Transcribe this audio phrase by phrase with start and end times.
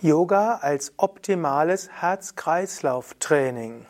[0.00, 3.84] Yoga als optimales Herz-Kreislauf-Training.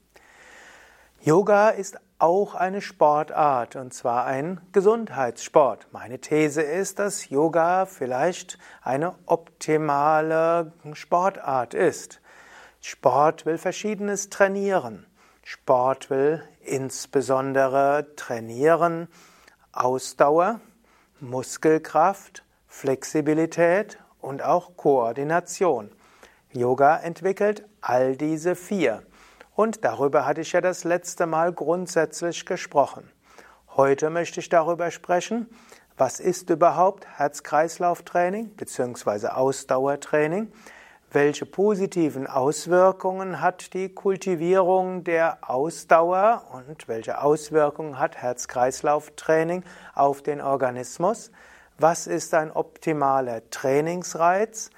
[1.22, 5.88] Yoga ist auch eine Sportart, und zwar ein Gesundheitssport.
[5.92, 12.20] Meine These ist, dass Yoga vielleicht eine optimale Sportart ist.
[12.80, 15.06] Sport will verschiedenes trainieren.
[15.42, 19.08] Sport will insbesondere trainieren
[19.72, 20.60] Ausdauer,
[21.20, 25.90] Muskelkraft, Flexibilität und auch Koordination.
[26.52, 29.02] Yoga entwickelt all diese vier.
[29.60, 33.10] Und darüber hatte ich ja das letzte Mal grundsätzlich gesprochen.
[33.76, 35.50] Heute möchte ich darüber sprechen,
[35.98, 39.26] was ist überhaupt Herz-Kreislauf-Training bzw.
[39.26, 40.50] Ausdauertraining?
[41.12, 49.62] Welche positiven Auswirkungen hat die Kultivierung der Ausdauer und welche Auswirkungen hat Herz-Kreislauf-Training
[49.94, 51.32] auf den Organismus?
[51.76, 54.70] Was ist ein optimaler Trainingsreiz?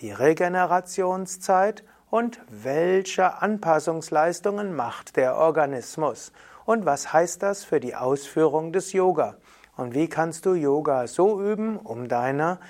[0.00, 1.84] Die Regenerationszeit
[2.14, 6.30] und welche Anpassungsleistungen macht der Organismus
[6.64, 9.36] und was heißt das für die Ausführung des Yoga
[9.76, 12.60] und wie kannst du Yoga so üben, um deine,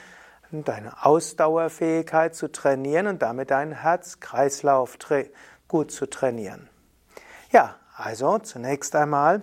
[0.51, 4.97] deine Ausdauerfähigkeit zu trainieren und damit deinen Herz-Kreislauf
[5.69, 6.71] gut zu trainieren.
[7.51, 9.43] Ja, also zunächst einmal,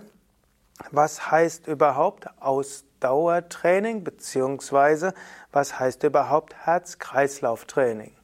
[0.90, 5.14] was heißt überhaupt Ausdauertraining beziehungsweise
[5.52, 8.16] was heißt überhaupt Herz-Kreislauf-Training?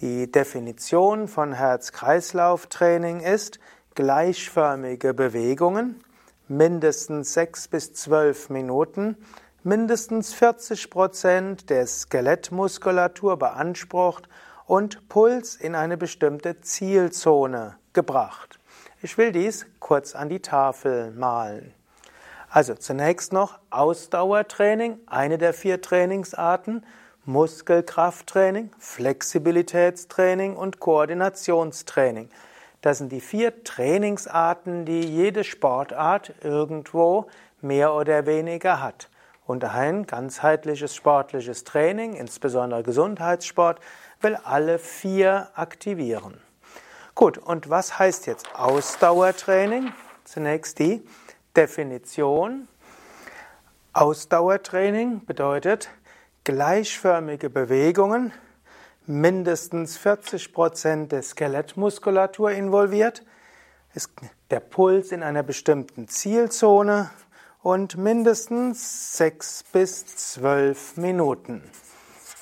[0.00, 3.58] Die Definition von Herz-Kreislauf-Training ist
[3.96, 6.04] gleichförmige Bewegungen,
[6.46, 9.16] mindestens sechs bis zwölf Minuten,
[9.64, 14.28] mindestens 40 Prozent der Skelettmuskulatur beansprucht
[14.66, 18.60] und Puls in eine bestimmte Zielzone gebracht.
[19.02, 21.74] Ich will dies kurz an die Tafel malen.
[22.48, 26.86] Also zunächst noch Ausdauertraining, eine der vier Trainingsarten.
[27.28, 32.30] Muskelkrafttraining, Flexibilitätstraining und Koordinationstraining.
[32.80, 37.26] Das sind die vier Trainingsarten, die jede Sportart irgendwo
[37.60, 39.10] mehr oder weniger hat.
[39.46, 43.78] Und ein ganzheitliches sportliches Training, insbesondere Gesundheitssport,
[44.22, 46.40] will alle vier aktivieren.
[47.14, 49.92] Gut, und was heißt jetzt Ausdauertraining?
[50.24, 51.06] Zunächst die
[51.54, 52.68] Definition.
[53.92, 55.90] Ausdauertraining bedeutet,
[56.48, 58.32] gleichförmige Bewegungen,
[59.06, 63.22] mindestens 40 Prozent der Skelettmuskulatur involviert,
[63.92, 64.12] ist
[64.50, 67.10] der Puls in einer bestimmten Zielzone
[67.62, 71.62] und mindestens 6 bis 12 Minuten.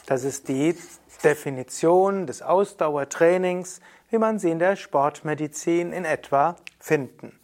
[0.07, 0.79] Das ist die
[1.25, 3.81] Definition des Ausdauertrainings,
[4.11, 7.37] wie man sie in der Sportmedizin in etwa finden.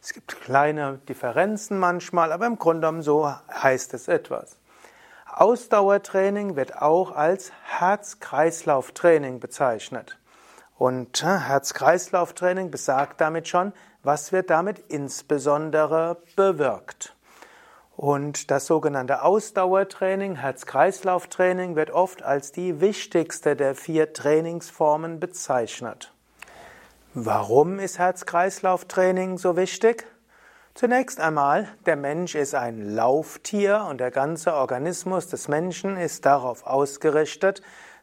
[0.00, 4.56] Es gibt kleine Differenzen manchmal, aber im Grunde genommen so heißt es etwas.
[5.36, 10.18] Ausdauertraining wird auch als Herz-Kreislauf-Training bezeichnet.
[10.78, 17.14] Und äh, Herz-Kreislauf-Training besagt damit schon, was wird damit insbesondere bewirkt.
[17.98, 26.14] Und das sogenannte Ausdauertraining, Herz-Kreislauf-Training wird oft als die wichtigste der vier Trainingsformen bezeichnet.
[27.12, 30.06] Warum ist Herz-Kreislauf-Training so wichtig?
[30.76, 36.66] Zunächst einmal, der Mensch ist ein Lauftier und der ganze Organismus des Menschen ist darauf
[36.66, 37.62] ausgerichtet,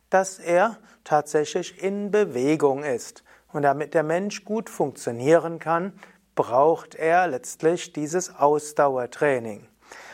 [0.10, 3.24] dass er tatsächlich in Bewegung ist.
[3.52, 5.94] Und damit der Mensch gut funktionieren kann,
[6.34, 9.68] braucht er letztlich dieses Ausdauertraining.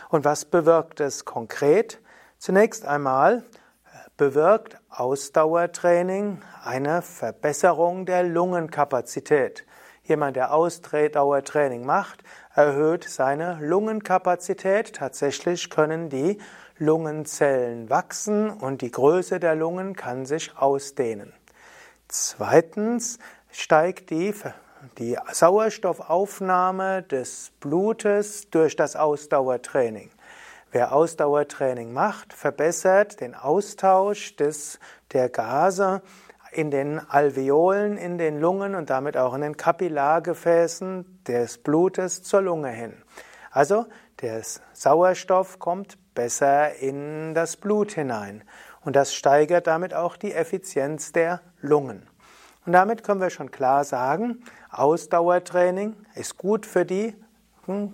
[0.10, 2.02] Und was bewirkt es konkret?
[2.40, 3.46] Zunächst einmal
[4.18, 9.66] bewirkt Ausdauertraining eine Verbesserung der Lungenkapazität.
[10.10, 12.24] Jemand, der Ausdauertraining macht,
[12.60, 14.94] erhöht seine Lungenkapazität.
[14.94, 16.40] Tatsächlich können die
[16.78, 21.32] Lungenzellen wachsen und die Größe der Lungen kann sich ausdehnen.
[22.10, 23.18] Zweitens
[23.50, 24.34] steigt die,
[24.98, 30.12] die Sauerstoffaufnahme des Blutes durch das Ausdauertraining.
[30.74, 34.80] Wer Ausdauertraining macht, verbessert den Austausch des,
[35.14, 36.02] der Gase
[36.52, 42.42] in den Alveolen, in den Lungen und damit auch in den Kapillargefäßen des Blutes zur
[42.42, 42.94] Lunge hin.
[43.52, 43.86] Also
[44.22, 44.42] der
[44.74, 48.44] Sauerstoff kommt besser in das Blut hinein
[48.82, 52.08] und das steigert damit auch die Effizienz der Lungen.
[52.66, 57.16] Und damit können wir schon klar sagen, Ausdauertraining ist gut für die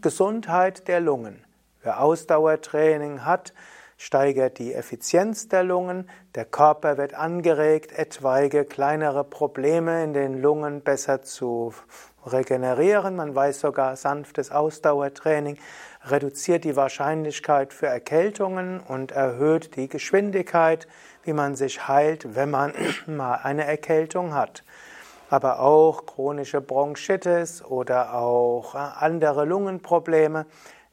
[0.02, 1.44] Gesundheit der Lungen.
[1.82, 3.54] Wer Ausdauertraining hat,
[3.98, 10.82] steigert die Effizienz der Lungen, der Körper wird angeregt, etwaige kleinere Probleme in den Lungen
[10.82, 11.74] besser zu
[12.26, 13.16] regenerieren.
[13.16, 15.58] Man weiß sogar, sanftes Ausdauertraining
[16.04, 20.88] reduziert die Wahrscheinlichkeit für Erkältungen und erhöht die Geschwindigkeit,
[21.24, 22.74] wie man sich heilt, wenn man
[23.08, 24.64] mal eine Erkältung hat.
[25.30, 30.46] Aber auch chronische Bronchitis oder auch andere Lungenprobleme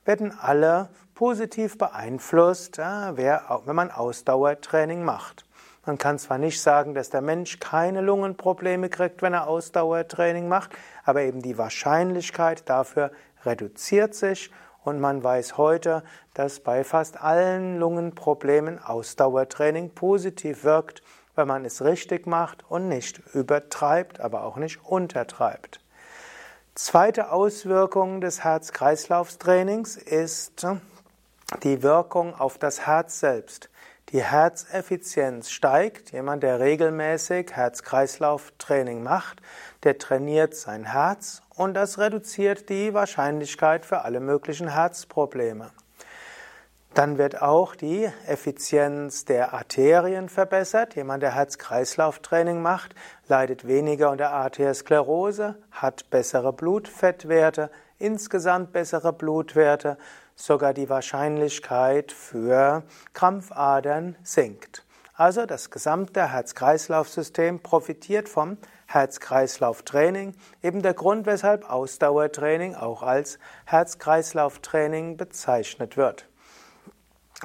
[0.05, 5.45] werden alle positiv beeinflusst, wenn man Ausdauertraining macht.
[5.85, 10.71] Man kann zwar nicht sagen, dass der Mensch keine Lungenprobleme kriegt, wenn er Ausdauertraining macht,
[11.05, 13.11] aber eben die Wahrscheinlichkeit dafür
[13.45, 14.53] reduziert sich
[14.85, 16.03] und man weiß heute,
[16.35, 21.03] dass bei fast allen Lungenproblemen Ausdauertraining positiv wirkt,
[21.35, 25.82] wenn man es richtig macht und nicht übertreibt, aber auch nicht untertreibt.
[26.75, 30.67] Zweite Auswirkung des Herz-Kreislauf-Trainings ist
[31.63, 33.69] die Wirkung auf das Herz selbst.
[34.09, 36.13] Die Herzeffizienz steigt.
[36.13, 39.43] Jemand, der regelmäßig Herz-Kreislauf-Training macht,
[39.83, 45.73] der trainiert sein Herz und das reduziert die Wahrscheinlichkeit für alle möglichen Herzprobleme.
[46.95, 50.95] Dann wird auch die Effizienz der Arterien verbessert.
[50.95, 52.95] Jemand, der Herz-Kreislauf-Training macht,
[53.29, 59.97] leidet weniger unter Arteriosklerose, hat bessere Blutfettwerte, insgesamt bessere Blutwerte,
[60.35, 62.83] sogar die Wahrscheinlichkeit für
[63.15, 64.85] Krampfadern sinkt.
[65.15, 75.17] Also das gesamte Herz-Kreislauf-System profitiert vom Herz-Kreislauf-Training, eben der Grund, weshalb Ausdauertraining auch als Herz-Kreislauf-Training
[75.17, 76.27] bezeichnet wird.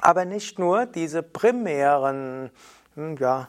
[0.00, 2.50] Aber nicht nur diese primären
[2.94, 3.48] hm, ja,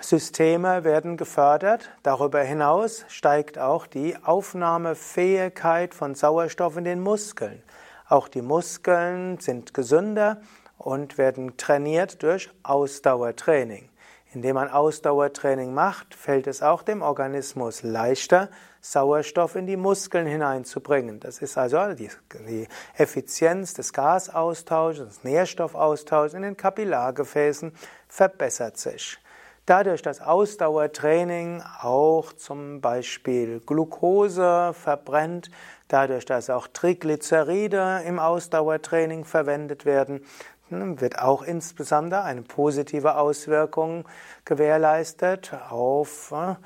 [0.00, 1.90] Systeme werden gefördert.
[2.02, 7.62] Darüber hinaus steigt auch die Aufnahmefähigkeit von Sauerstoff in den Muskeln.
[8.08, 10.40] Auch die Muskeln sind gesünder
[10.78, 13.88] und werden trainiert durch Ausdauertraining.
[14.34, 18.50] Indem man Ausdauertraining macht, fällt es auch dem Organismus leichter,
[18.84, 21.18] Sauerstoff in die Muskeln hineinzubringen.
[21.18, 27.72] Das ist also die, Effizienz des Gasaustauschs, des Nährstoffaustauschs in den Kapillargefäßen
[28.08, 29.18] verbessert sich.
[29.64, 35.50] Dadurch, dass Ausdauertraining auch zum Beispiel Glucose verbrennt,
[35.88, 40.22] dadurch, dass auch Triglyceride im Ausdauertraining verwendet werden,
[40.68, 44.06] wird auch insbesondere eine positive Auswirkung
[44.44, 46.56] gewährleistet auf äh,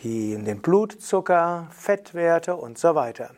[0.00, 3.30] die, den Blutzucker, Fettwerte und so weiter.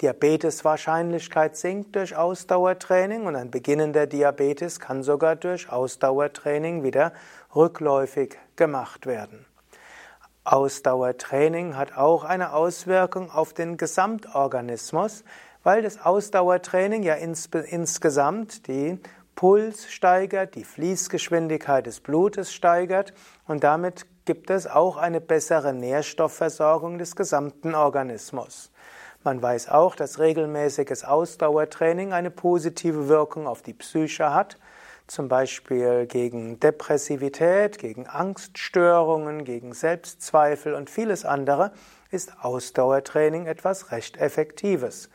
[0.00, 7.12] Diabeteswahrscheinlichkeit sinkt durch Ausdauertraining und ein beginnender Diabetes kann sogar durch Ausdauertraining wieder
[7.54, 9.44] rückläufig gemacht werden.
[10.44, 15.24] Ausdauertraining hat auch eine Auswirkung auf den Gesamtorganismus,
[15.64, 19.00] weil das Ausdauertraining ja ins, insgesamt die
[19.34, 23.12] Puls steigert, die Fließgeschwindigkeit des Blutes steigert
[23.46, 28.70] und damit gibt es auch eine bessere Nährstoffversorgung des gesamten Organismus.
[29.24, 34.58] Man weiß auch, dass regelmäßiges Ausdauertraining eine positive Wirkung auf die Psyche hat,
[35.06, 41.72] zum Beispiel gegen Depressivität, gegen Angststörungen, gegen Selbstzweifel und vieles andere
[42.10, 45.08] ist Ausdauertraining etwas recht Effektives.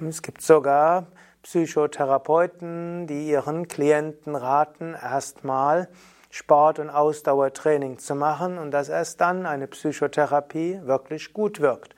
[0.00, 1.08] Es gibt sogar
[1.42, 5.88] Psychotherapeuten, die ihren Klienten raten, erstmal
[6.34, 11.94] Sport- und Ausdauertraining zu machen und dass erst dann eine Psychotherapie wirklich gut wirkt.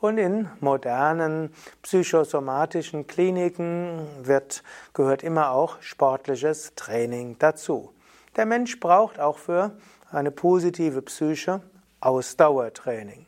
[0.00, 4.62] Und in modernen psychosomatischen Kliniken wird,
[4.94, 7.92] gehört immer auch sportliches Training dazu.
[8.36, 9.72] Der Mensch braucht auch für
[10.12, 11.60] eine positive Psyche
[11.98, 13.26] Ausdauertraining.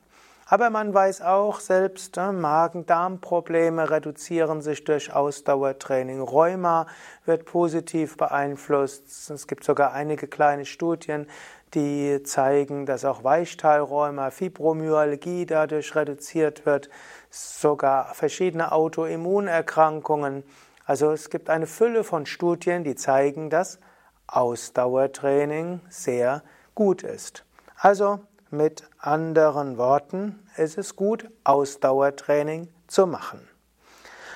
[0.53, 6.21] Aber man weiß auch, selbst äh, Magen-Darm-Probleme reduzieren sich durch Ausdauertraining.
[6.21, 6.87] Rheuma
[7.25, 9.31] wird positiv beeinflusst.
[9.31, 11.27] Es gibt sogar einige kleine Studien,
[11.73, 16.91] die zeigen, dass auch Weichteilrheuma, Fibromyalgie dadurch reduziert wird,
[17.31, 20.45] sogar verschiedene Autoimmunerkrankungen.
[20.85, 23.79] Also es gibt eine Fülle von Studien, die zeigen, dass
[24.27, 26.43] Ausdauertraining sehr
[26.75, 27.47] gut ist.
[27.79, 28.21] Also
[28.53, 33.49] mit anderen Worten, es ist gut, Ausdauertraining zu machen.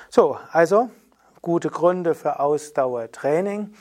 [0.09, 0.89] So, also
[1.41, 3.73] gute Gründe für Ausdauertraining.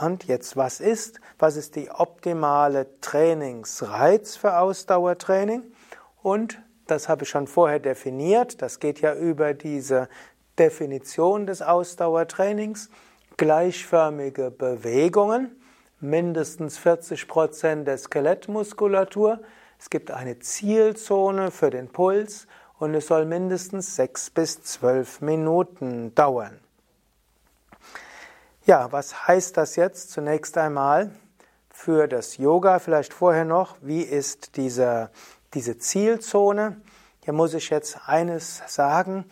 [0.00, 1.20] Und jetzt, was ist?
[1.38, 5.62] Was ist die optimale Trainingsreiz für Ausdauertraining?
[6.22, 8.60] Und das habe ich schon vorher definiert.
[8.62, 10.08] Das geht ja über diese
[10.58, 12.90] Definition des Ausdauertrainings.
[13.36, 15.62] Gleichförmige Bewegungen,
[16.00, 19.40] mindestens 40 Prozent der Skelettmuskulatur,
[19.78, 22.46] es gibt eine Zielzone für den Puls
[22.78, 26.60] und es soll mindestens sechs bis zwölf Minuten dauern.
[28.64, 31.12] Ja, was heißt das jetzt zunächst einmal
[31.70, 32.78] für das Yoga?
[32.80, 35.10] Vielleicht vorher noch, wie ist diese,
[35.54, 36.80] diese Zielzone?
[37.22, 39.24] Hier muss ich jetzt eines sagen.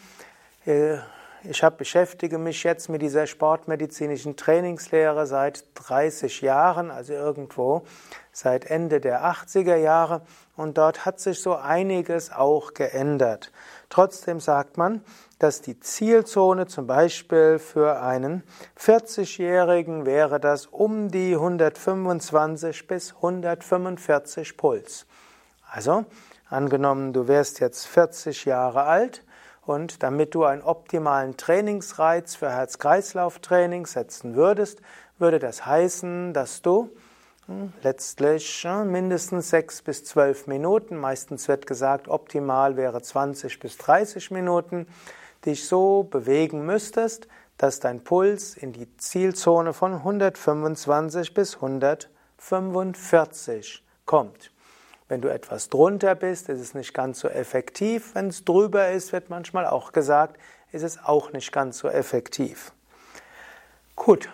[1.46, 7.82] Ich habe, beschäftige mich jetzt mit dieser sportmedizinischen Trainingslehre seit 30 Jahren, also irgendwo
[8.32, 10.22] seit Ende der 80er Jahre.
[10.56, 13.52] Und dort hat sich so einiges auch geändert.
[13.90, 15.04] Trotzdem sagt man,
[15.38, 18.42] dass die Zielzone zum Beispiel für einen
[18.80, 25.04] 40-Jährigen wäre das um die 125 bis 145 Puls.
[25.70, 26.06] Also,
[26.48, 29.22] angenommen, du wärst jetzt 40 Jahre alt
[29.66, 34.80] und damit du einen optimalen Trainingsreiz für Herz-Kreislauf-Training setzen würdest,
[35.18, 36.90] würde das heißen, dass du
[37.47, 44.30] hm, letztlich mindestens sechs bis zwölf Minuten, meistens wird gesagt, optimal wäre 20 bis 30
[44.30, 44.87] Minuten,
[45.44, 47.26] dich so bewegen müsstest,
[47.59, 54.53] dass dein Puls in die Zielzone von 125 bis 145 kommt.
[55.14, 58.16] Wenn du etwas drunter bist, ist es nicht ganz so effektiv.
[58.16, 60.40] Wenn es drüber ist, wird manchmal auch gesagt,
[60.73, 62.73] ist es auch nicht ganz so effektiv.
[63.94, 64.28] Gut,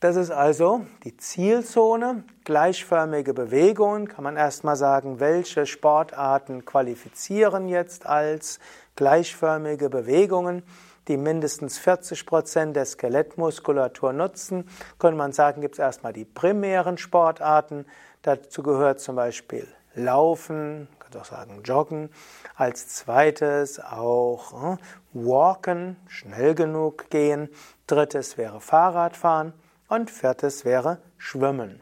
[0.00, 2.24] das ist also die Zielzone.
[2.44, 8.58] Gleichförmige Bewegungen kann man erstmal sagen, welche Sportarten qualifizieren jetzt als
[8.96, 10.62] gleichförmige Bewegungen,
[11.08, 14.66] die mindestens 40 Prozent der Skelettmuskulatur nutzen.
[14.98, 17.84] Könnte man sagen, gibt es erstmal die primären Sportarten.
[18.22, 22.10] Dazu gehört zum Beispiel Laufen, kann auch sagen Joggen.
[22.56, 24.78] Als zweites auch hm,
[25.12, 27.48] Walken, schnell genug gehen.
[27.86, 29.52] Drittes wäre Fahrradfahren
[29.88, 31.80] und viertes wäre Schwimmen.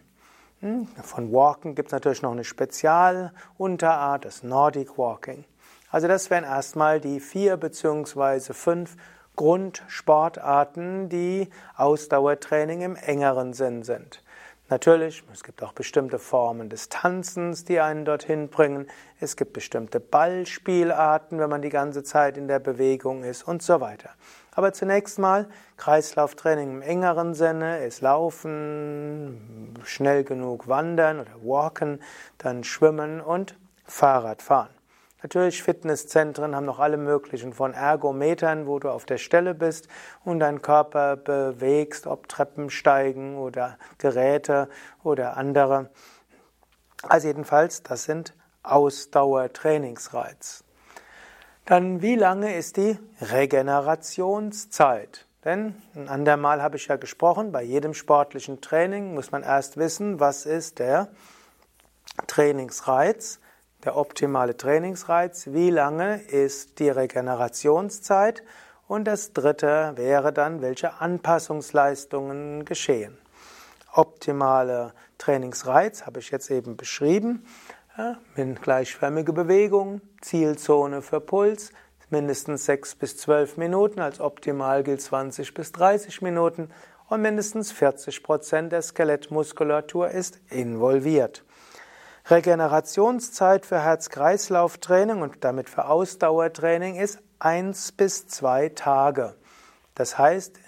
[0.60, 5.44] Hm, von Walken gibt es natürlich noch eine Spezialunterart, das Nordic Walking.
[5.90, 8.96] Also das wären erstmal die vier beziehungsweise fünf
[9.36, 14.22] Grundsportarten, die Ausdauertraining im engeren Sinn sind.
[14.70, 18.86] Natürlich, es gibt auch bestimmte Formen des Tanzens, die einen dorthin bringen.
[19.18, 23.80] Es gibt bestimmte Ballspielarten, wenn man die ganze Zeit in der Bewegung ist und so
[23.80, 24.10] weiter.
[24.52, 32.00] Aber zunächst mal Kreislauftraining im engeren Sinne ist Laufen, schnell genug wandern oder walken,
[32.38, 34.79] dann Schwimmen und Fahrradfahren.
[35.22, 39.86] Natürlich, Fitnesszentren haben noch alle möglichen von Ergometern, wo du auf der Stelle bist
[40.24, 44.70] und deinen Körper bewegst, ob Treppensteigen oder Geräte
[45.02, 45.90] oder andere.
[47.02, 50.64] Also jedenfalls, das sind Ausdauertrainingsreiz.
[51.66, 55.26] Dann, wie lange ist die Regenerationszeit?
[55.44, 60.20] Denn ein andermal habe ich ja gesprochen, bei jedem sportlichen Training muss man erst wissen,
[60.20, 61.08] was ist der
[62.26, 63.39] Trainingsreiz
[63.84, 68.42] der optimale Trainingsreiz, wie lange ist die Regenerationszeit
[68.86, 73.16] und das dritte wäre dann, welche Anpassungsleistungen geschehen.
[73.92, 77.44] Optimale Trainingsreiz habe ich jetzt eben beschrieben,
[77.96, 78.16] ja,
[78.60, 81.72] gleichförmige Bewegung, Zielzone für Puls,
[82.08, 86.70] mindestens 6 bis 12 Minuten, als optimal gilt 20 bis 30 Minuten
[87.08, 91.44] und mindestens 40 Prozent der Skelettmuskulatur ist involviert.
[92.28, 99.34] Regenerationszeit für Herz-Kreislauf-Training und damit für Ausdauertraining ist eins bis zwei Tage.
[99.94, 100.58] Das heißt,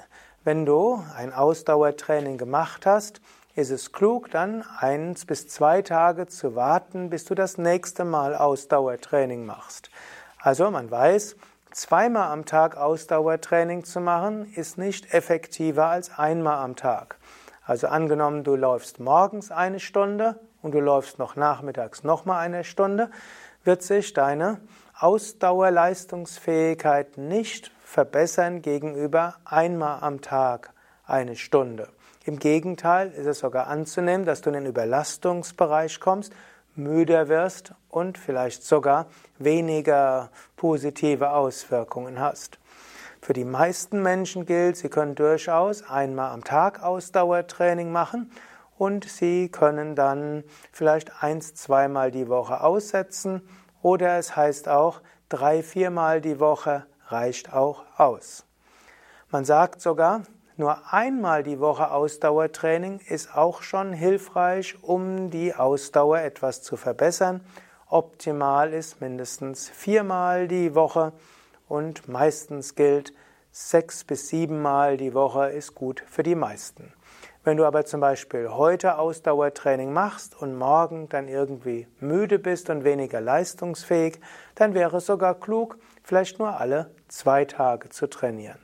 [0.45, 3.21] wenn du ein Ausdauertraining gemacht hast,
[3.55, 8.35] ist es klug, dann eins bis zwei Tage zu warten, bis du das nächste Mal
[8.35, 9.91] Ausdauertraining machst.
[10.39, 11.37] Also man weiß,
[11.71, 17.19] zweimal am Tag Ausdauertraining zu machen, ist nicht effektiver als einmal am Tag.
[17.65, 23.11] Also angenommen, du läufst morgens eine Stunde und du läufst noch nachmittags nochmal eine Stunde,
[23.65, 24.61] wird sich deine
[24.99, 30.73] Ausdauerleistungsfähigkeit nicht verbessern gegenüber einmal am Tag
[31.05, 31.89] eine Stunde.
[32.25, 36.33] Im Gegenteil ist es sogar anzunehmen, dass du in den Überlastungsbereich kommst,
[36.77, 39.07] müder wirst und vielleicht sogar
[39.39, 42.59] weniger positive Auswirkungen hast.
[43.21, 48.31] Für die meisten Menschen gilt, sie können durchaus einmal am Tag Ausdauertraining machen
[48.83, 53.41] und Sie können dann vielleicht eins, zweimal die Woche aussetzen
[53.81, 58.45] oder es heißt auch, drei, viermal die Woche reicht auch aus.
[59.31, 60.23] Man sagt sogar,
[60.57, 67.41] nur einmal die Woche Ausdauertraining ist auch schon hilfreich, um die Ausdauer etwas zu verbessern.
[67.87, 71.13] Optimal ist mindestens viermal die Woche
[71.69, 73.13] und meistens gilt,
[73.53, 76.93] sechs bis siebenmal die Woche ist gut für die meisten.
[77.45, 82.85] Wenn du aber zum Beispiel heute Ausdauertraining machst und morgen dann irgendwie müde bist und
[82.85, 84.21] weniger leistungsfähig,
[84.55, 88.61] dann wäre es sogar klug, vielleicht nur alle zwei Tage zu trainieren.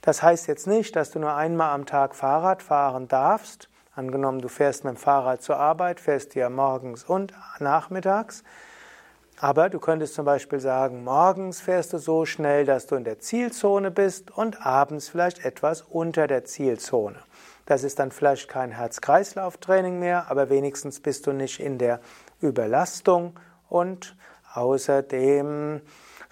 [0.00, 3.68] Das heißt jetzt nicht, dass du nur einmal am Tag Fahrrad fahren darfst.
[3.94, 8.42] Angenommen, du fährst mit dem Fahrrad zur Arbeit, fährst ja morgens und nachmittags.
[9.38, 13.20] Aber du könntest zum Beispiel sagen, morgens fährst du so schnell, dass du in der
[13.20, 17.18] Zielzone bist und abends vielleicht etwas unter der Zielzone.
[17.66, 22.00] Das ist dann vielleicht kein Herz-Kreislauf-Training mehr, aber wenigstens bist du nicht in der
[22.40, 23.38] Überlastung
[23.68, 24.16] und
[24.54, 25.80] außerdem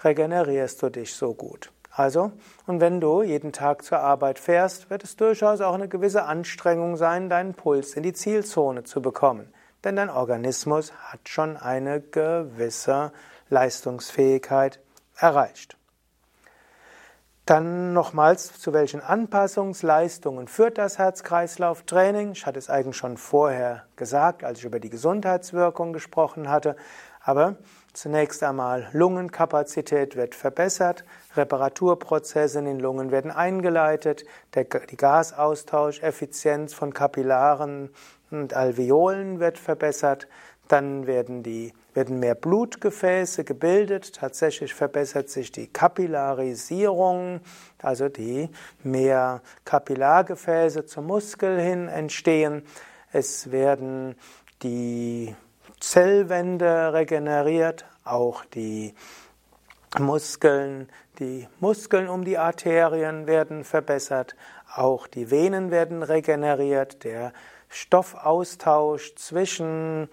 [0.03, 1.71] regenerierst du dich so gut.
[1.93, 2.31] Also,
[2.67, 6.95] und wenn du jeden Tag zur Arbeit fährst, wird es durchaus auch eine gewisse Anstrengung
[6.95, 9.53] sein, deinen Puls in die Zielzone zu bekommen.
[9.83, 13.11] Denn dein Organismus hat schon eine gewisse
[13.49, 14.79] Leistungsfähigkeit
[15.17, 15.75] erreicht.
[17.45, 22.33] Dann nochmals, zu welchen Anpassungsleistungen führt das Herz-Kreislauf-Training?
[22.33, 26.75] Ich hatte es eigentlich schon vorher gesagt, als ich über die Gesundheitswirkung gesprochen hatte.
[27.23, 27.55] Aber
[27.93, 31.03] zunächst einmal Lungenkapazität wird verbessert,
[31.35, 37.89] Reparaturprozesse in den Lungen werden eingeleitet, der, die Gasaustausch, Effizienz von Kapillaren
[38.29, 40.27] und Alveolen wird verbessert,
[40.67, 47.41] dann werden, die, werden mehr Blutgefäße gebildet, tatsächlich verbessert sich die Kapillarisierung,
[47.81, 48.49] also die
[48.83, 52.63] mehr Kapillargefäße zum Muskel hin entstehen.
[53.11, 54.15] Es werden
[54.63, 55.35] die
[55.79, 58.93] Zellwände regeneriert, auch die
[59.99, 64.35] Muskeln, die Muskeln um die Arterien werden verbessert,
[64.73, 67.33] auch die Venen werden regeneriert, der
[67.67, 70.09] Stoffaustausch zwischen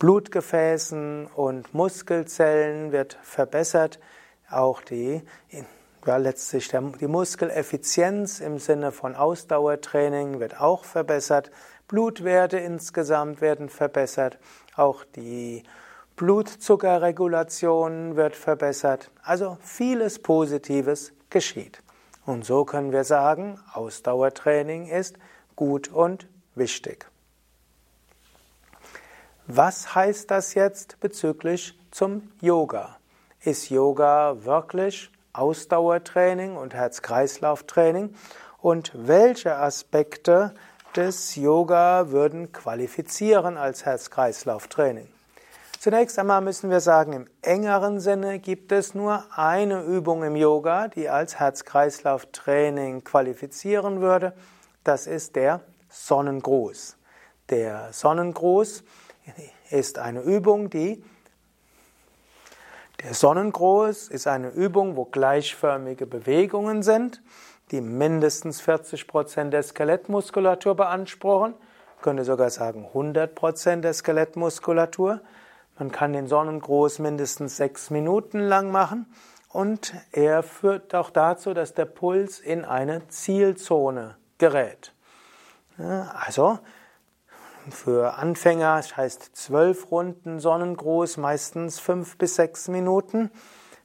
[0.00, 4.00] Blutgefäßen und Muskelzellen wird verbessert,
[4.50, 5.22] auch die
[6.06, 11.50] ja, letztlich der, die Muskeleffizienz im Sinne von Ausdauertraining wird auch verbessert.
[11.86, 14.38] Blutwerte insgesamt werden verbessert.
[14.74, 15.64] Auch die
[16.16, 19.10] Blutzuckerregulation wird verbessert.
[19.22, 21.82] Also vieles Positives geschieht.
[22.24, 25.18] Und so können wir sagen, Ausdauertraining ist
[25.56, 27.10] gut und wichtig.
[29.52, 32.98] Was heißt das jetzt bezüglich zum Yoga?
[33.42, 38.14] Ist Yoga wirklich Ausdauertraining und Herz-Kreislauf-Training?
[38.60, 40.54] Und welche Aspekte
[40.94, 45.08] des Yoga würden qualifizieren als Herz-Kreislauf-Training.
[45.80, 50.86] Zunächst einmal müssen wir sagen, im engeren Sinne gibt es nur eine Übung im Yoga,
[50.86, 54.32] die als Herz-Kreislauf-Training qualifizieren würde.
[54.84, 56.96] Das ist der Sonnengruß.
[57.48, 58.84] Der Sonnengruß
[59.70, 61.04] ist eine Übung, die
[63.02, 67.22] der Sonnengruß ist eine Übung, wo gleichförmige Bewegungen sind
[67.70, 71.52] die mindestens 40 Prozent der Skelettmuskulatur beanspruchen.
[71.52, 75.20] Man könnte sogar sagen 100 Prozent der Skelettmuskulatur.
[75.78, 79.06] Man kann den Sonnengruß mindestens sechs Minuten lang machen
[79.48, 84.92] und er führt auch dazu, dass der Puls in eine Zielzone gerät.
[85.78, 86.58] Also
[87.68, 93.30] für Anfänger, das heißt zwölf Runden Sonnengruß, meistens fünf bis sechs Minuten.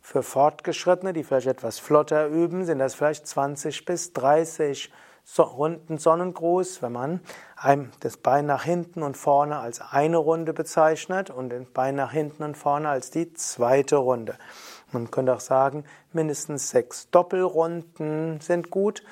[0.01, 4.91] Für Fortgeschrittene, die vielleicht etwas flotter üben, sind das vielleicht 20 bis 30
[5.39, 7.19] Runden Sonnengruß, wenn man
[7.99, 12.43] das Bein nach hinten und vorne als eine Runde bezeichnet und das Bein nach hinten
[12.43, 14.37] und vorne als die zweite Runde.
[14.91, 15.83] Man könnte auch sagen,
[16.13, 19.03] mindestens sechs Doppelrunden sind gut.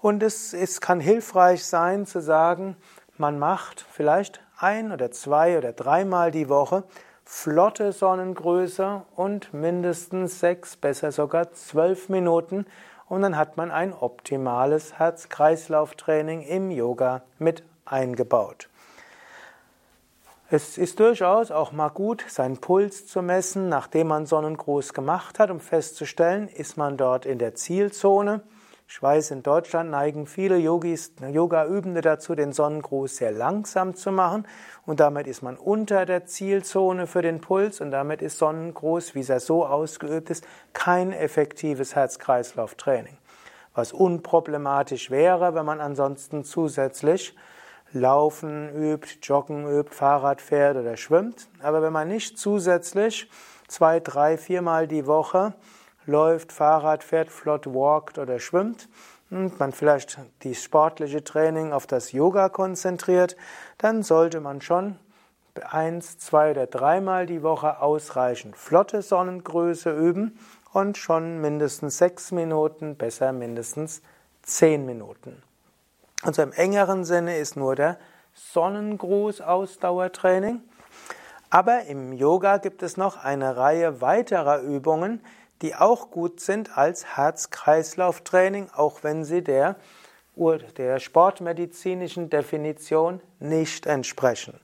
[0.00, 2.76] Und es, es kann hilfreich sein zu sagen,
[3.18, 6.84] man macht vielleicht ein oder zwei oder dreimal die Woche
[7.24, 12.66] flotte Sonnengröße und mindestens sechs, besser sogar zwölf Minuten.
[13.06, 18.68] Und dann hat man ein optimales Herz-Kreislauf-Training im Yoga mit eingebaut.
[20.50, 25.50] Es ist durchaus auch mal gut, seinen Puls zu messen, nachdem man Sonnengruß gemacht hat,
[25.50, 28.40] um festzustellen, ist man dort in der Zielzone
[28.90, 34.46] ich weiß, in Deutschland neigen viele Yogis, Yoga-Übende dazu, den Sonnengruß sehr langsam zu machen
[34.86, 39.28] und damit ist man unter der Zielzone für den Puls und damit ist Sonnengruß, wie
[39.28, 43.18] er so ausgeübt ist, kein effektives Herz-Kreislauf-Training.
[43.74, 47.36] Was unproblematisch wäre, wenn man ansonsten zusätzlich
[47.92, 51.48] Laufen übt, Joggen übt, Fahrrad fährt oder schwimmt.
[51.62, 53.30] Aber wenn man nicht zusätzlich
[53.66, 55.54] zwei, drei, viermal die Woche
[56.08, 58.88] läuft, Fahrrad fährt, flott walkt oder schwimmt
[59.30, 63.36] und man vielleicht die sportliche Training auf das Yoga konzentriert,
[63.76, 64.98] dann sollte man schon
[65.70, 70.38] eins, zwei oder dreimal die Woche ausreichend flotte Sonnengröße üben
[70.72, 74.02] und schon mindestens sechs Minuten, besser mindestens
[74.42, 75.42] zehn Minuten.
[76.22, 77.98] Also im engeren Sinne ist nur der
[78.34, 80.60] Sonnengruß Ausdauertraining.
[81.50, 85.22] Aber im Yoga gibt es noch eine Reihe weiterer Übungen,
[85.62, 89.76] die auch gut sind als Herz-Kreislauf-Training, auch wenn sie der,
[90.76, 94.60] der sportmedizinischen Definition nicht entsprechen.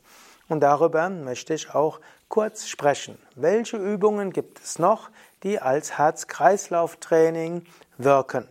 [0.48, 3.18] Und darüber möchte ich auch kurz sprechen.
[3.35, 5.11] Welche Übungen gibt es noch,
[5.42, 7.64] die als Herz-Kreislauf-Training
[7.98, 8.48] wirken?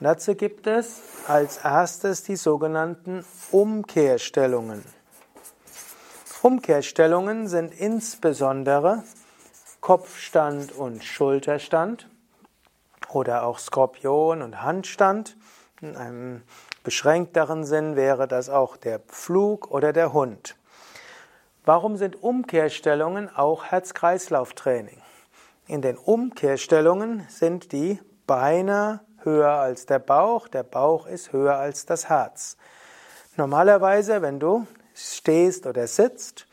[0.00, 4.84] Dazu gibt es als erstes die sogenannten Umkehrstellungen.
[6.42, 9.02] Umkehrstellungen sind insbesondere
[9.84, 12.08] Kopfstand und Schulterstand
[13.10, 15.36] oder auch Skorpion und Handstand.
[15.82, 16.42] In einem
[16.82, 20.56] beschränkteren Sinn wäre das auch der Pflug oder der Hund.
[21.66, 25.02] Warum sind Umkehrstellungen auch Herz-Kreislauf-Training?
[25.66, 31.84] In den Umkehrstellungen sind die Beine höher als der Bauch, der Bauch ist höher als
[31.84, 32.56] das Herz.
[33.36, 36.46] Normalerweise, wenn du stehst oder sitzt,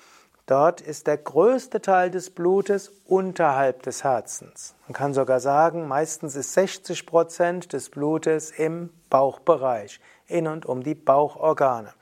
[0.51, 4.75] dort ist der größte Teil des Blutes unterhalb des Herzens.
[4.87, 10.83] Man kann sogar sagen, meistens ist 60 Prozent des Blutes im Bauchbereich, in und um
[10.83, 11.93] die Bauchorgane.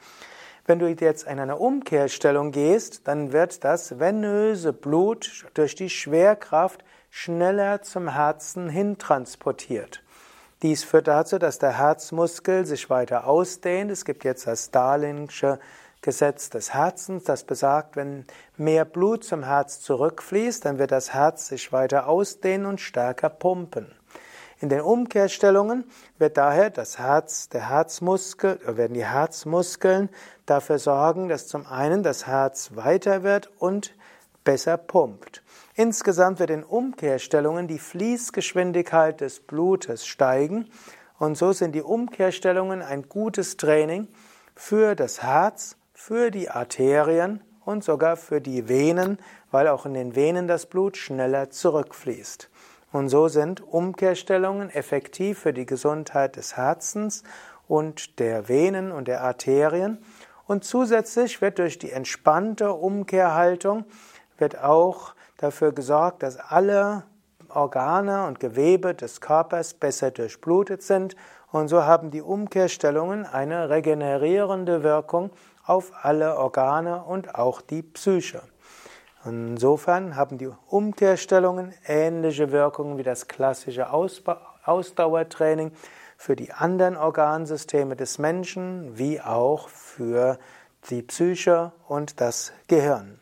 [0.65, 6.83] Wenn du jetzt in eine Umkehrstellung gehst, dann wird das venöse Blut durch die Schwerkraft
[7.11, 10.01] schneller zum Herzen hin transportiert.
[10.61, 13.91] Dies führt dazu, dass der Herzmuskel sich weiter ausdehnt.
[13.91, 15.59] Es gibt jetzt das Darlingsche
[16.01, 21.47] Gesetz des Herzens, das besagt, wenn mehr Blut zum Herz zurückfließt, dann wird das Herz
[21.47, 23.93] sich weiter ausdehnen und stärker pumpen.
[24.61, 25.85] In den Umkehrstellungen
[26.17, 30.09] wird daher das Herz, der Herzmuskel, äh, werden die Herzmuskeln
[30.45, 33.93] dafür sorgen, dass zum einen das Herz weiter wird und
[34.43, 35.43] besser pumpt.
[35.75, 40.69] Insgesamt wird in Umkehrstellungen die Fließgeschwindigkeit des Blutes steigen
[41.19, 44.09] und so sind die Umkehrstellungen ein gutes Training
[44.55, 49.19] für das Herz für die Arterien und sogar für die Venen,
[49.51, 52.49] weil auch in den Venen das Blut schneller zurückfließt.
[52.93, 57.23] Und so sind Umkehrstellungen effektiv für die Gesundheit des Herzens
[57.67, 60.01] und der Venen und der Arterien.
[60.47, 63.83] Und zusätzlich wird durch die entspannte Umkehrhaltung
[64.37, 67.03] wird auch dafür gesorgt, dass alle
[67.49, 71.17] Organe und Gewebe des Körpers besser durchblutet sind.
[71.51, 75.31] Und so haben die Umkehrstellungen eine regenerierende Wirkung
[75.69, 78.41] auf alle Organe und auch die Psyche.
[79.23, 85.71] Insofern haben die Umkehrstellungen ähnliche Wirkungen wie das klassische Ausdauertraining
[86.17, 90.39] für die anderen Organsysteme des Menschen wie auch für
[90.89, 93.19] die Psyche und das Gehirn.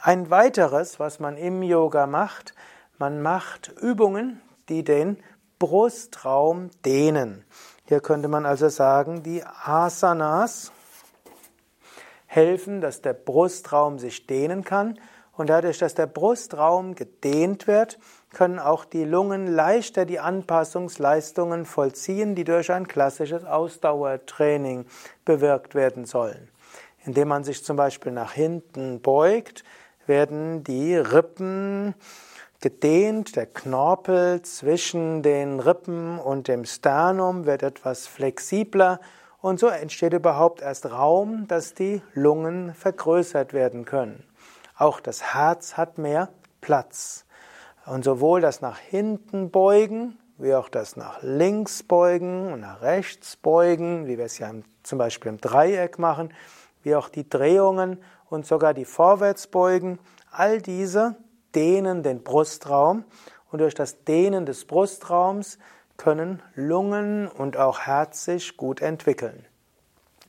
[0.00, 2.54] Ein weiteres, was man im Yoga macht,
[2.98, 5.18] man macht Übungen, die den
[5.58, 7.44] Brustraum dehnen.
[7.86, 10.72] Hier könnte man also sagen, die Asanas
[12.26, 14.98] helfen, dass der Brustraum sich dehnen kann.
[15.32, 17.98] Und dadurch, dass der Brustraum gedehnt wird,
[18.32, 24.86] können auch die Lungen leichter die Anpassungsleistungen vollziehen, die durch ein klassisches Ausdauertraining
[25.24, 26.48] bewirkt werden sollen.
[27.04, 29.62] Indem man sich zum Beispiel nach hinten beugt,
[30.06, 31.94] werden die Rippen
[32.60, 39.00] gedehnt, der Knorpel zwischen den Rippen und dem Sternum wird etwas flexibler
[39.40, 44.24] und so entsteht überhaupt erst Raum, dass die Lungen vergrößert werden können.
[44.76, 47.24] Auch das Herz hat mehr Platz.
[47.86, 53.36] Und sowohl das nach hinten beugen, wie auch das nach links beugen und nach rechts
[53.36, 54.50] beugen, wie wir es ja
[54.82, 56.32] zum Beispiel im Dreieck machen,
[56.82, 59.98] wie auch die Drehungen und sogar die Vorwärtsbeugen,
[60.30, 61.16] all diese
[61.54, 63.04] dehnen den Brustraum
[63.50, 65.58] und durch das Dehnen des Brustraums
[65.96, 69.46] können Lungen und auch Herz sich gut entwickeln.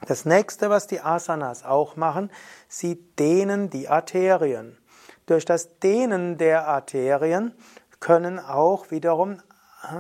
[0.08, 2.30] Das nächste, was die Asanas auch machen,
[2.68, 4.78] sie dehnen die Arterien.
[5.26, 7.54] Durch das Dehnen der Arterien
[8.00, 9.42] können auch wiederum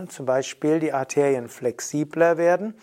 [0.09, 2.75] zum Beispiel die Arterien flexibler werden,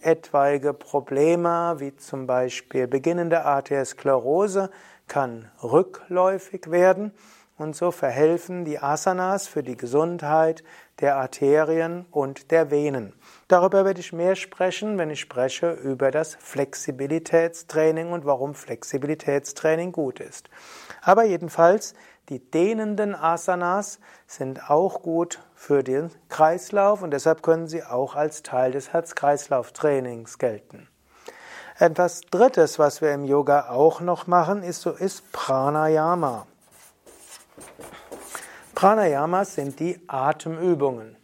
[0.00, 4.70] etwaige Probleme wie zum Beispiel beginnende Arteriosklerose
[5.08, 7.12] kann rückläufig werden
[7.56, 10.62] und so verhelfen die Asanas für die Gesundheit
[11.00, 13.12] der Arterien und der Venen.
[13.46, 20.20] Darüber werde ich mehr sprechen, wenn ich spreche über das Flexibilitätstraining und warum Flexibilitätstraining gut
[20.20, 20.50] ist.
[21.02, 21.94] Aber jedenfalls,
[22.28, 28.42] die dehnenden Asanas sind auch gut für den Kreislauf und deshalb können sie auch als
[28.42, 30.88] Teil des Herz-Kreislauf-Trainings gelten.
[31.78, 36.46] Etwas Drittes, was wir im Yoga auch noch machen, ist so ist Pranayama.
[38.78, 41.16] Pranayamas sind die Atemübungen.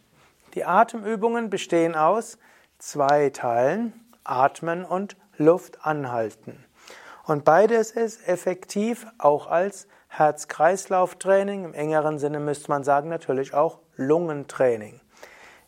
[0.55, 2.37] Die Atemübungen bestehen aus
[2.79, 3.93] zwei Teilen.
[4.25, 6.65] Atmen und Luft anhalten.
[7.23, 11.63] Und beides ist effektiv auch als Herz-Kreislauf-Training.
[11.63, 14.99] Im engeren Sinne müsste man sagen natürlich auch Lungentraining.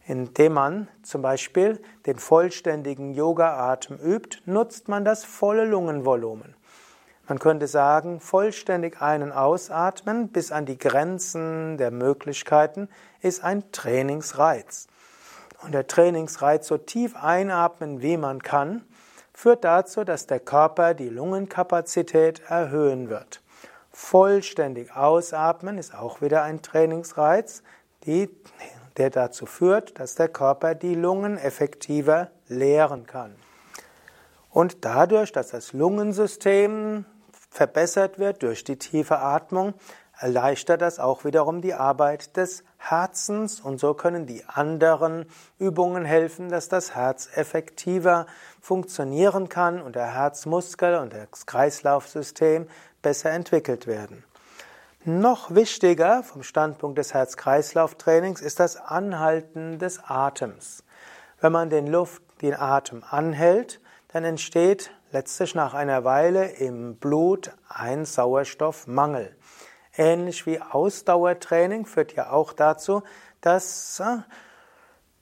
[0.06, 6.57] Indem man zum Beispiel den vollständigen Yoga-Atem übt, nutzt man das volle Lungenvolumen.
[7.28, 12.88] Man könnte sagen, vollständig einen ausatmen bis an die Grenzen der Möglichkeiten
[13.22, 14.88] ist ein Trainingsreiz.
[15.62, 18.86] Und der Trainingsreiz so tief einatmen, wie man kann,
[19.34, 23.42] führt dazu, dass der Körper die Lungenkapazität erhöhen wird.
[23.92, 27.62] Vollständig ausatmen ist auch wieder ein Trainingsreiz,
[28.06, 28.30] die,
[28.96, 33.36] der dazu führt, dass der Körper die Lungen effektiver leeren kann.
[34.50, 37.06] Und dadurch, dass das Lungensystem
[37.58, 39.74] verbessert wird durch die tiefe Atmung,
[40.20, 45.26] erleichtert das auch wiederum die Arbeit des Herzens und so können die anderen
[45.58, 48.28] Übungen helfen, dass das Herz effektiver
[48.62, 52.68] funktionieren kann und der Herzmuskel und das Kreislaufsystem
[53.02, 54.24] besser entwickelt werden.
[55.04, 60.84] Noch wichtiger vom Standpunkt des Herz-Kreislauf-Trainings ist das Anhalten des Atems.
[61.42, 67.52] Wenn man den Luft, den Atem anhält, dann entsteht letztlich nach einer Weile im Blut
[67.70, 69.36] ein Sauerstoffmangel.
[69.96, 73.04] Ähnlich wie Ausdauertraining führt ja auch dazu,
[73.42, 74.18] dass äh,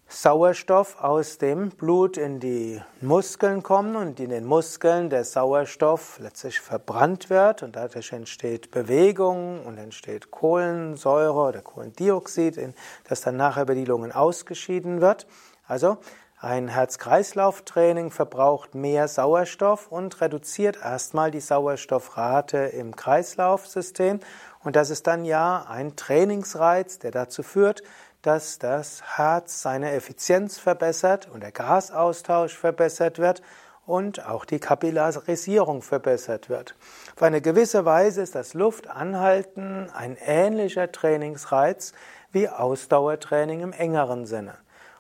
[0.08, 6.60] Sauerstoff aus dem Blut in die Muskeln kommt und in den Muskeln der Sauerstoff letztlich
[6.60, 12.76] verbrannt wird und dadurch entsteht Bewegung und entsteht Kohlensäure oder Kohlendioxid,
[13.10, 15.26] das dann nachher über die Lungen ausgeschieden wird.
[15.68, 15.98] Also
[16.46, 24.20] ein Herz-Kreislauf-Training verbraucht mehr Sauerstoff und reduziert erstmal die Sauerstoffrate im Kreislaufsystem.
[24.64, 27.82] Und das ist dann ja ein Trainingsreiz, der dazu führt,
[28.22, 33.42] dass das Herz seine Effizienz verbessert und der Gasaustausch verbessert wird
[33.88, 36.76] und auch die Kapillarisierung verbessert wird.
[37.16, 41.94] Auf eine gewisse Weise ist das Luftanhalten ein ähnlicher Trainingsreiz
[42.32, 44.54] wie Ausdauertraining im engeren Sinne.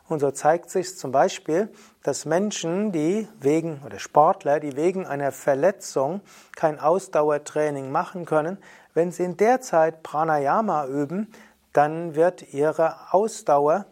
[0.07, 1.69] Und so zeigt sich zum Beispiel,
[2.03, 6.21] dass Menschen, die wegen, oder Sportler, die wegen einer Verletzung
[6.55, 8.59] kein Ausdauertraining machen können,
[8.93, 11.31] wenn sie in der Zeit Pranayama üben,
[11.73, 13.85] dann wird ihre Ausdauer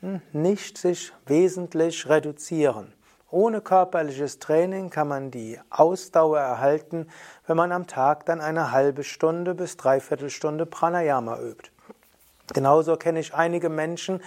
[0.00, 2.92] hm, nicht sich wesentlich reduzieren.
[3.30, 7.06] Ohne körperliches Training kann man die Ausdauer erhalten,
[7.46, 11.70] wenn man am Tag dann eine halbe Stunde bis dreiviertel Stunde Pranayama übt.
[12.52, 14.20] Genauso kenne ich einige Menschen,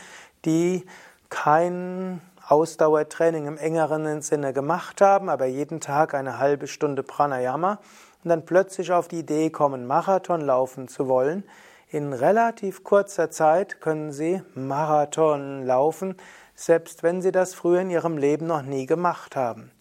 [0.46, 0.86] die
[1.30, 7.80] kein Ausdauertraining im engeren Sinne gemacht haben, aber jeden Tag eine halbe Stunde Pranayama
[8.24, 11.44] und dann plötzlich auf die Idee kommen, Marathon laufen zu wollen,
[11.90, 16.16] in relativ kurzer Zeit können Sie Marathon laufen,
[16.56, 19.72] selbst wenn Sie das früher in Ihrem Leben noch nie gemacht haben.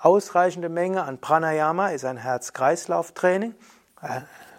[0.00, 3.54] Ausreichende Menge an Pranayama ist ein Herz-Kreislauf-Training,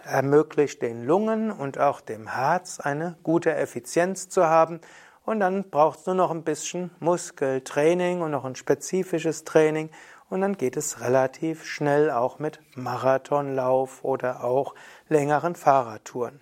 [0.04, 4.80] ermöglicht den Lungen und auch dem Herz eine gute Effizienz zu haben.
[5.24, 9.90] Und dann braucht es nur noch ein bisschen Muskeltraining und noch ein spezifisches Training.
[10.28, 14.74] Und dann geht es relativ schnell auch mit Marathonlauf oder auch
[15.08, 16.40] längeren Fahrradtouren.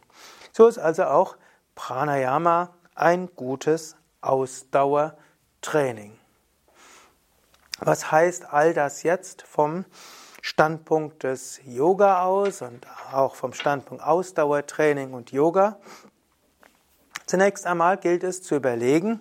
[0.53, 1.37] So ist also auch
[1.75, 6.17] Pranayama ein gutes Ausdauertraining.
[7.81, 9.85] Was heißt all das jetzt vom
[10.43, 15.79] Standpunkt des Yoga aus und auch vom Standpunkt Ausdauertraining und Yoga?
[17.31, 19.21] Zunächst einmal gilt es zu überlegen,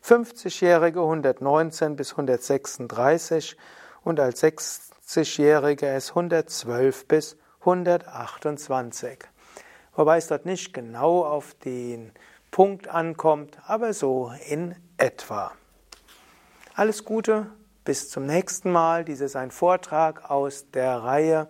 [0.05, 3.57] 50-Jährige 119 bis 136
[4.03, 9.21] und als 60-Jährige ist 112 bis 128.
[9.95, 12.11] Wobei es dort nicht genau auf den
[12.51, 15.53] Punkt ankommt, aber so in etwa.
[16.75, 17.47] Alles Gute,
[17.85, 19.05] bis zum nächsten Mal.
[19.05, 21.49] Dies ist ein Vortrag aus der Reihe